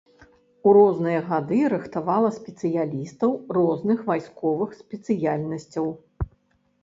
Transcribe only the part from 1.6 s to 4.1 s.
рыхтавала спецыялістаў розных